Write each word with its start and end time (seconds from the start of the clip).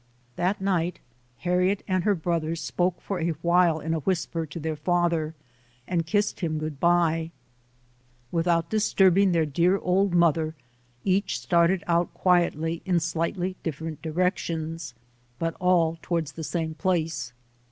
That 0.35 0.59
night 0.59 0.97
Harriet 1.41 1.83
and 1.87 2.05
her 2.05 2.15
brothers 2.15 2.59
spoke 2.59 2.99
for 3.01 3.19
a 3.19 3.29
while 3.43 3.79
in 3.79 3.93
a 3.93 3.99
whisper 3.99 4.47
to 4.47 4.59
their 4.59 4.75
father 4.75 5.35
and 5.87 6.07
kissed 6.07 6.39
him 6.39 6.53
HARRIET 6.57 6.81
TUBMAN 6.81 6.91
[93 7.01 7.25
good 7.29 7.29
bye. 7.29 7.31
Without 8.31 8.69
disturbing 8.71 9.31
their 9.31 9.45
dear 9.45 9.77
old 9.77 10.15
mother, 10.15 10.55
each 11.03 11.39
started 11.39 11.83
out 11.85 12.11
quietly 12.15 12.81
in 12.83 12.99
slightly 12.99 13.55
dif 13.61 13.77
ferent 13.77 14.01
directions, 14.01 14.95
but 15.37 15.55
all 15.59 15.99
towards 16.01 16.31
the 16.31 16.43
same 16.43 16.73
place. 16.73 17.31